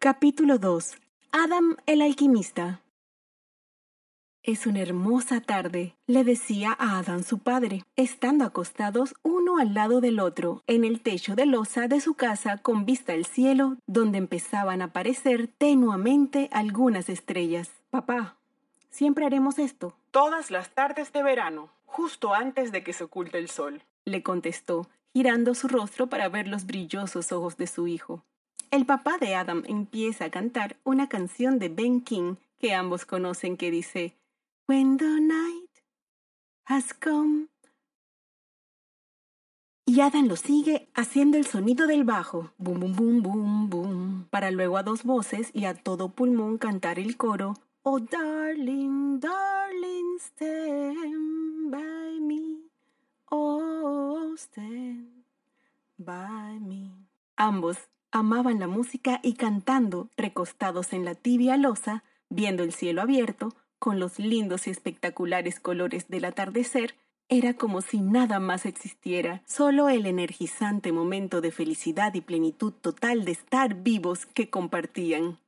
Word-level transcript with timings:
Capítulo 0.00 0.58
2. 0.58 0.96
Adam 1.32 1.76
el 1.86 2.02
alquimista. 2.02 2.82
Es 4.44 4.64
una 4.64 4.78
hermosa 4.78 5.40
tarde, 5.40 5.96
le 6.06 6.22
decía 6.22 6.70
a 6.78 7.00
Adam 7.00 7.24
su 7.24 7.40
padre, 7.40 7.82
estando 7.96 8.44
acostados 8.44 9.16
uno 9.24 9.58
al 9.58 9.74
lado 9.74 10.00
del 10.00 10.20
otro, 10.20 10.62
en 10.68 10.84
el 10.84 11.00
techo 11.00 11.34
de 11.34 11.46
losa 11.46 11.88
de 11.88 12.00
su 12.00 12.14
casa 12.14 12.58
con 12.58 12.86
vista 12.86 13.12
al 13.12 13.26
cielo, 13.26 13.76
donde 13.88 14.18
empezaban 14.18 14.82
a 14.82 14.84
aparecer 14.84 15.48
tenuamente 15.58 16.48
algunas 16.52 17.08
estrellas. 17.08 17.72
Papá, 17.90 18.36
siempre 18.90 19.26
haremos 19.26 19.58
esto. 19.58 19.96
Todas 20.12 20.52
las 20.52 20.70
tardes 20.70 21.12
de 21.12 21.24
verano, 21.24 21.70
justo 21.86 22.34
antes 22.34 22.70
de 22.70 22.84
que 22.84 22.92
se 22.92 23.02
oculte 23.02 23.38
el 23.38 23.48
sol, 23.48 23.82
le 24.04 24.22
contestó, 24.22 24.88
girando 25.12 25.56
su 25.56 25.66
rostro 25.66 26.06
para 26.06 26.28
ver 26.28 26.46
los 26.46 26.66
brillosos 26.66 27.32
ojos 27.32 27.56
de 27.56 27.66
su 27.66 27.88
hijo. 27.88 28.22
El 28.70 28.84
papá 28.84 29.16
de 29.16 29.34
Adam 29.34 29.62
empieza 29.66 30.26
a 30.26 30.30
cantar 30.30 30.76
una 30.84 31.08
canción 31.08 31.58
de 31.58 31.70
Ben 31.70 32.02
King 32.02 32.34
que 32.58 32.74
ambos 32.74 33.06
conocen 33.06 33.56
que 33.56 33.70
dice 33.70 34.14
When 34.66 34.98
the 34.98 35.20
night 35.22 35.70
has 36.66 36.92
come. 36.92 37.46
Y 39.86 40.02
Adam 40.02 40.28
lo 40.28 40.36
sigue 40.36 40.90
haciendo 40.92 41.38
el 41.38 41.46
sonido 41.46 41.86
del 41.86 42.04
bajo, 42.04 42.52
boom, 42.58 42.80
boom, 42.80 42.94
boom, 42.94 43.22
boom, 43.22 43.70
boom, 43.70 44.26
para 44.28 44.50
luego 44.50 44.76
a 44.76 44.82
dos 44.82 45.02
voces 45.02 45.50
y 45.54 45.64
a 45.64 45.72
todo 45.72 46.10
pulmón 46.10 46.58
cantar 46.58 46.98
el 46.98 47.16
coro, 47.16 47.54
Oh 47.82 47.98
darling, 47.98 49.18
darling, 49.18 50.18
stand 50.20 51.70
by 51.70 52.20
me, 52.20 52.68
oh 53.30 54.34
stand 54.36 55.24
by 55.96 56.60
me. 56.60 56.92
Ambos 57.36 57.78
Amaban 58.10 58.58
la 58.58 58.66
música 58.66 59.20
y 59.22 59.34
cantando, 59.34 60.08
recostados 60.16 60.92
en 60.92 61.04
la 61.04 61.14
tibia 61.14 61.56
losa, 61.56 62.04
viendo 62.30 62.62
el 62.62 62.72
cielo 62.72 63.02
abierto, 63.02 63.54
con 63.78 64.00
los 64.00 64.18
lindos 64.18 64.66
y 64.66 64.70
espectaculares 64.70 65.60
colores 65.60 66.08
del 66.08 66.24
atardecer, 66.24 66.94
era 67.28 67.52
como 67.52 67.82
si 67.82 68.00
nada 68.00 68.40
más 68.40 68.64
existiera, 68.64 69.42
solo 69.46 69.90
el 69.90 70.06
energizante 70.06 70.92
momento 70.92 71.42
de 71.42 71.50
felicidad 71.50 72.14
y 72.14 72.22
plenitud 72.22 72.72
total 72.72 73.26
de 73.26 73.32
estar 73.32 73.74
vivos 73.82 74.24
que 74.24 74.48
compartían. 74.48 75.38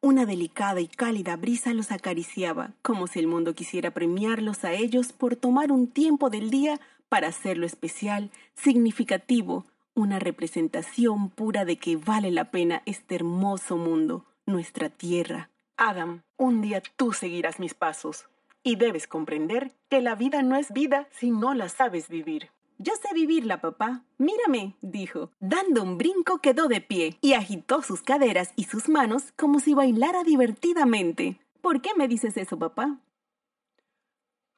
Una 0.00 0.24
delicada 0.24 0.80
y 0.80 0.88
cálida 0.88 1.36
brisa 1.36 1.74
los 1.74 1.92
acariciaba, 1.92 2.72
como 2.80 3.06
si 3.06 3.18
el 3.18 3.26
mundo 3.26 3.54
quisiera 3.54 3.92
premiarlos 3.92 4.64
a 4.64 4.72
ellos 4.72 5.12
por 5.12 5.36
tomar 5.36 5.70
un 5.70 5.86
tiempo 5.86 6.30
del 6.30 6.50
día 6.50 6.80
para 7.10 7.28
hacerlo 7.28 7.66
especial, 7.66 8.30
significativo, 8.54 9.66
una 9.94 10.18
representación 10.18 11.30
pura 11.30 11.64
de 11.64 11.76
que 11.76 11.96
vale 11.96 12.30
la 12.30 12.50
pena 12.50 12.82
este 12.86 13.14
hermoso 13.14 13.76
mundo, 13.76 14.24
nuestra 14.46 14.88
tierra. 14.88 15.50
Adam, 15.76 16.22
un 16.36 16.62
día 16.62 16.82
tú 16.96 17.12
seguirás 17.12 17.58
mis 17.58 17.74
pasos 17.74 18.28
y 18.62 18.76
debes 18.76 19.06
comprender 19.06 19.72
que 19.88 20.00
la 20.00 20.14
vida 20.14 20.42
no 20.42 20.56
es 20.56 20.72
vida 20.72 21.08
si 21.10 21.30
no 21.30 21.54
la 21.54 21.68
sabes 21.68 22.08
vivir. 22.08 22.50
Yo 22.78 22.94
sé 22.96 23.14
vivirla, 23.14 23.60
papá. 23.60 24.02
Mírame, 24.18 24.74
dijo. 24.80 25.30
Dando 25.40 25.82
un 25.82 25.98
brinco 25.98 26.38
quedó 26.38 26.68
de 26.68 26.80
pie 26.80 27.16
y 27.20 27.34
agitó 27.34 27.82
sus 27.82 28.02
caderas 28.02 28.52
y 28.56 28.64
sus 28.64 28.88
manos 28.88 29.32
como 29.36 29.60
si 29.60 29.74
bailara 29.74 30.24
divertidamente. 30.24 31.38
¿Por 31.60 31.80
qué 31.80 31.90
me 31.96 32.08
dices 32.08 32.36
eso, 32.36 32.58
papá? 32.58 32.98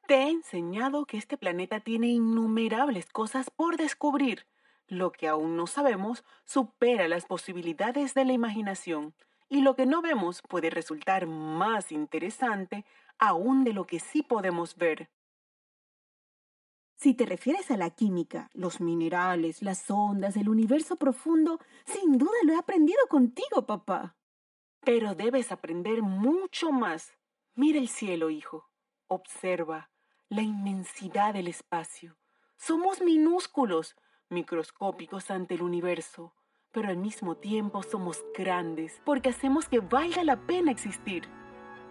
Te 0.07 0.15
he 0.15 0.29
enseñado 0.29 1.05
que 1.05 1.17
este 1.17 1.37
planeta 1.37 1.79
tiene 1.81 2.07
innumerables 2.07 3.07
cosas 3.11 3.49
por 3.49 3.77
descubrir 3.77 4.45
lo 4.87 5.11
que 5.11 5.27
aún 5.27 5.55
no 5.55 5.67
sabemos 5.67 6.23
supera 6.43 7.07
las 7.07 7.25
posibilidades 7.25 8.13
de 8.13 8.25
la 8.25 8.33
imaginación 8.33 9.13
y 9.49 9.61
lo 9.61 9.75
que 9.75 9.85
no 9.85 10.01
vemos 10.01 10.41
puede 10.41 10.69
resultar 10.69 11.27
más 11.27 11.91
interesante 11.91 12.85
aún 13.17 13.63
de 13.63 13.73
lo 13.73 13.85
que 13.85 13.99
sí 13.99 14.21
podemos 14.23 14.75
ver. 14.75 15.09
Si 16.97 17.13
te 17.13 17.25
refieres 17.25 17.71
a 17.71 17.77
la 17.77 17.89
química, 17.89 18.49
los 18.53 18.79
minerales, 18.79 19.61
las 19.61 19.89
ondas, 19.91 20.37
el 20.37 20.49
universo 20.49 20.95
profundo, 20.95 21.59
sin 21.85 22.17
duda 22.17 22.31
lo 22.43 22.53
he 22.53 22.57
aprendido 22.57 22.99
contigo, 23.09 23.65
papá. 23.65 24.15
Pero 24.79 25.13
debes 25.13 25.51
aprender 25.51 26.01
mucho 26.01 26.71
más. 26.71 27.13
Mira 27.53 27.79
el 27.79 27.89
cielo, 27.89 28.29
hijo. 28.29 28.69
Observa 29.07 29.91
la 30.29 30.41
inmensidad 30.41 31.33
del 31.33 31.47
espacio. 31.47 32.17
Somos 32.57 33.01
minúsculos, 33.01 33.95
microscópicos 34.29 35.31
ante 35.31 35.55
el 35.55 35.61
universo, 35.61 36.33
pero 36.71 36.89
al 36.89 36.97
mismo 36.97 37.35
tiempo 37.35 37.83
somos 37.83 38.23
grandes 38.37 39.01
porque 39.05 39.29
hacemos 39.29 39.69
que 39.69 39.79
valga 39.79 40.23
la 40.23 40.45
pena 40.45 40.71
existir. 40.71 41.23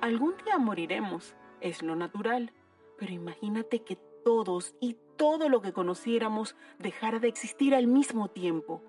Algún 0.01 0.35
día 0.45 0.59
moriremos, 0.59 1.37
es 1.61 1.83
lo 1.83 1.97
natural, 1.97 2.53
pero 2.99 3.13
imagínate 3.13 3.83
que 3.83 3.97
todos 4.25 4.75
y 4.81 4.97
todo 5.17 5.49
lo 5.49 5.63
que 5.63 5.73
conociéramos 5.73 6.57
dejara 6.79 7.19
de 7.19 7.29
existir 7.29 7.75
al 7.75 7.87
mismo 7.87 8.29
tiempo. 8.29 8.83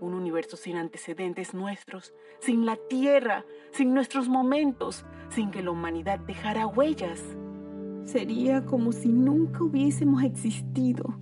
Un 0.00 0.14
universo 0.14 0.56
sin 0.56 0.76
antecedentes 0.76 1.54
nuestros, 1.54 2.12
sin 2.40 2.66
la 2.66 2.76
Tierra, 2.76 3.44
sin 3.70 3.94
nuestros 3.94 4.28
momentos, 4.28 5.04
sin 5.30 5.50
que 5.50 5.62
la 5.62 5.70
humanidad 5.70 6.18
dejara 6.18 6.66
huellas. 6.66 7.22
Sería 8.04 8.64
como 8.64 8.92
si 8.92 9.08
nunca 9.08 9.62
hubiésemos 9.62 10.24
existido. 10.24 11.18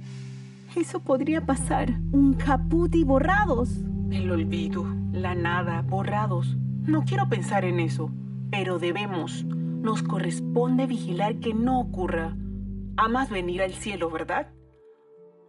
Eso 0.77 1.01
podría 1.01 1.45
pasar. 1.45 1.99
Un 2.13 2.35
caput 2.35 2.95
y 2.95 3.03
borrados. 3.03 3.71
El 4.13 4.31
olvido, 4.31 4.87
la 5.13 5.35
nada, 5.35 5.83
borrados. 5.83 6.57
No 6.83 7.03
quiero 7.03 7.29
pensar 7.29 7.65
en 7.65 7.81
eso, 7.81 8.11
pero 8.51 8.79
debemos, 8.79 9.45
nos 9.45 10.03
corresponde 10.03 10.87
vigilar 10.87 11.41
que 11.41 11.55
no 11.55 11.81
ocurra. 11.81 12.37
Amas 12.97 13.31
venir 13.31 13.63
al 13.63 13.73
cielo, 13.73 14.11
¿verdad? 14.11 14.53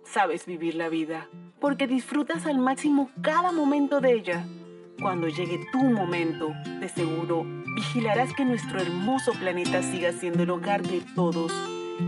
Sabes 0.04 0.48
vivir 0.48 0.74
la 0.74 0.90
vida, 0.90 1.28
porque 1.60 1.86
disfrutas 1.86 2.48
al 2.48 2.58
máximo 2.58 3.10
cada 3.22 3.52
momento 3.52 4.02
de 4.02 4.14
ella. 4.14 4.46
Cuando 5.02 5.28
llegue 5.28 5.60
tu 5.72 5.84
momento, 5.84 6.50
de 6.80 6.90
seguro, 6.90 7.46
vigilarás 7.76 8.34
que 8.34 8.46
nuestro 8.46 8.82
hermoso 8.82 9.34
planeta 9.34 9.84
siga 9.84 10.12
siendo 10.14 10.44
el 10.44 10.50
hogar 10.50 10.82
de 10.82 11.02
todos 11.16 11.54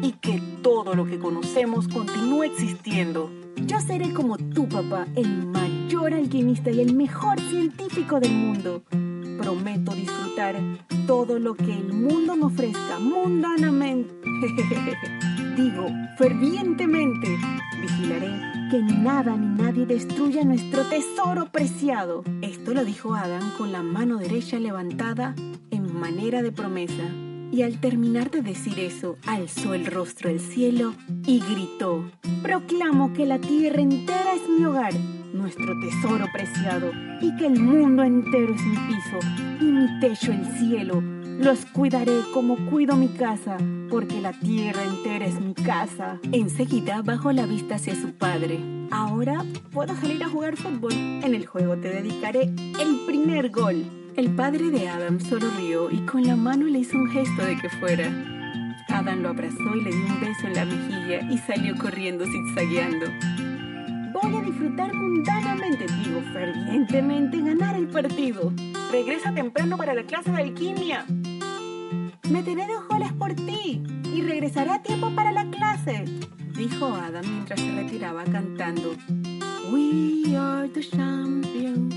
y 0.01 0.13
que 0.13 0.41
todo 0.61 0.95
lo 0.95 1.05
que 1.05 1.19
conocemos 1.19 1.87
continúe 1.87 2.43
existiendo. 2.43 3.29
Yo 3.65 3.79
seré 3.79 4.13
como 4.13 4.37
tu 4.37 4.67
papá, 4.67 5.07
el 5.15 5.45
mayor 5.47 6.13
alquimista 6.13 6.71
y 6.71 6.81
el 6.81 6.95
mejor 6.95 7.39
científico 7.39 8.19
del 8.19 8.31
mundo. 8.33 8.83
Prometo 9.37 9.93
disfrutar 9.93 10.55
todo 11.07 11.39
lo 11.39 11.53
que 11.53 11.71
el 11.73 11.93
mundo 11.93 12.35
me 12.35 12.45
ofrezca 12.45 12.99
mundanamente. 12.99 14.13
Digo, 15.57 15.87
fervientemente. 16.17 17.27
Vigilaré 17.81 18.53
que 18.71 18.81
nada 18.81 19.35
ni 19.35 19.61
nadie 19.61 19.85
destruya 19.85 20.43
nuestro 20.43 20.83
tesoro 20.83 21.45
preciado. 21.51 22.23
Esto 22.41 22.73
lo 22.73 22.83
dijo 22.85 23.13
Adán 23.13 23.51
con 23.57 23.71
la 23.71 23.83
mano 23.83 24.17
derecha 24.17 24.59
levantada 24.59 25.35
en 25.69 25.99
manera 25.99 26.41
de 26.41 26.51
promesa 26.51 27.03
y 27.53 27.61
al 27.61 27.79
terminar 27.79 28.31
de 28.31 28.41
decir 28.41 28.79
eso, 28.79 29.15
alzó 29.27 29.75
el 29.75 29.85
rostro 29.85 30.29
al 30.31 30.39
cielo 30.39 30.95
y 31.27 31.39
gritó, 31.39 32.03
Proclamo 32.41 33.13
que 33.13 33.27
la 33.27 33.37
tierra 33.37 33.79
entera 33.79 34.33
es 34.33 34.49
mi 34.49 34.65
hogar, 34.65 34.91
nuestro 35.33 35.79
tesoro 35.79 36.25
preciado, 36.33 36.89
y 37.21 37.35
que 37.35 37.45
el 37.45 37.59
mundo 37.59 38.01
entero 38.01 38.55
es 38.55 38.61
mi 38.65 38.75
piso 38.75 39.19
y 39.61 39.65
mi 39.65 39.99
techo 39.99 40.31
el 40.31 40.43
cielo. 40.57 41.03
Los 41.39 41.67
cuidaré 41.67 42.21
como 42.33 42.57
cuido 42.71 42.95
mi 42.95 43.09
casa, 43.09 43.57
porque 43.87 44.19
la 44.19 44.33
tierra 44.33 44.83
entera 44.83 45.27
es 45.27 45.39
mi 45.39 45.53
casa. 45.53 46.19
Enseguida 46.31 47.03
bajó 47.03 47.31
la 47.33 47.45
vista 47.45 47.75
hacia 47.75 47.95
su 47.95 48.13
padre. 48.13 48.59
Ahora 48.89 49.45
puedo 49.71 49.95
salir 49.95 50.23
a 50.23 50.29
jugar 50.29 50.57
fútbol. 50.57 50.93
En 50.93 51.35
el 51.35 51.45
juego 51.45 51.77
te 51.77 51.89
dedicaré 51.89 52.43
el 52.79 52.99
primer 53.05 53.51
gol. 53.51 54.02
El 54.15 54.29
padre 54.35 54.69
de 54.69 54.87
Adam 54.87 55.19
solo 55.19 55.49
rió 55.57 55.89
y 55.89 55.97
con 56.05 56.23
la 56.23 56.35
mano 56.35 56.67
le 56.67 56.79
hizo 56.79 56.95
un 56.95 57.09
gesto 57.09 57.43
de 57.43 57.57
que 57.57 57.67
fuera. 57.67 58.05
Adam 58.89 59.23
lo 59.23 59.29
abrazó 59.29 59.75
y 59.75 59.81
le 59.81 59.89
dio 59.89 60.05
un 60.05 60.21
beso 60.21 60.45
en 60.45 60.53
la 60.53 60.65
mejilla 60.65 61.21
y 61.31 61.37
salió 61.39 61.75
corriendo 61.75 62.23
zigzagueando. 62.23 63.07
Voy 64.13 64.35
a 64.35 64.41
disfrutar 64.41 64.93
mundanamente, 64.93 65.87
digo 66.03 66.21
fervientemente, 66.31 67.41
ganar 67.41 67.75
el 67.75 67.87
partido. 67.87 68.53
Regresa 68.91 69.33
temprano 69.33 69.77
para 69.77 69.95
la 69.95 70.03
clase 70.03 70.31
de 70.31 70.43
alquimia. 70.43 71.05
Meteré 72.29 72.67
dos 72.67 72.87
goles 72.87 73.11
por 73.13 73.33
ti 73.33 73.83
y 74.13 74.21
regresaré 74.21 74.69
a 74.69 74.83
tiempo 74.83 75.09
para 75.15 75.31
la 75.31 75.49
clase, 75.49 76.05
dijo 76.55 76.85
Adam 76.85 77.25
mientras 77.25 77.59
se 77.59 77.71
retiraba 77.71 78.23
cantando 78.25 78.95
We 79.71 80.35
are 80.37 80.69
the 80.69 80.81
champion 80.81 81.89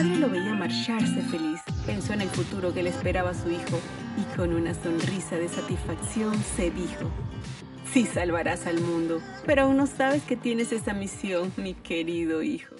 padre 0.00 0.16
lo 0.16 0.30
veía 0.30 0.54
marcharse 0.54 1.20
feliz, 1.30 1.60
pensó 1.84 2.14
en 2.14 2.22
el 2.22 2.30
futuro 2.30 2.72
que 2.72 2.82
le 2.82 2.88
esperaba 2.88 3.30
a 3.30 3.34
su 3.34 3.50
hijo 3.50 3.78
y 4.16 4.34
con 4.34 4.54
una 4.54 4.72
sonrisa 4.72 5.36
de 5.36 5.46
satisfacción 5.46 6.34
se 6.56 6.70
dijo, 6.70 7.10
sí 7.92 8.06
salvarás 8.06 8.66
al 8.66 8.80
mundo. 8.80 9.20
Pero 9.44 9.64
aún 9.64 9.76
no 9.76 9.86
sabes 9.86 10.22
que 10.22 10.36
tienes 10.36 10.72
esa 10.72 10.94
misión, 10.94 11.52
mi 11.58 11.74
querido 11.74 12.42
hijo. 12.42 12.79